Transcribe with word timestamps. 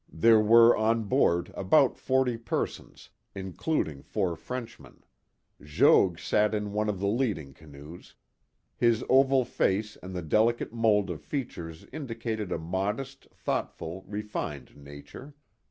There 0.11 0.39
were 0.39 0.75
on 0.75 1.03
board 1.03 1.53
about 1.53 1.95
forty 1.95 2.35
persons, 2.35 3.11
including 3.35 4.01
four 4.01 4.35
Frenchmen. 4.35 5.03
Jogues 5.61 6.23
sat 6.23 6.55
in 6.55 6.73
one 6.73 6.89
of 6.89 6.97
the 6.99 7.05
leading 7.07 7.53
canoes. 7.53 8.15
His 8.75 9.03
oval 9.09 9.45
face 9.45 9.97
and 10.01 10.15
the 10.15 10.23
delicate 10.23 10.73
mold 10.73 11.11
of 11.11 11.21
features 11.21 11.85
indicated 11.93 12.51
a 12.51 12.57
modest, 12.57 13.27
thoughtful, 13.31 14.03
refined 14.07 14.75
nature. 14.75 15.35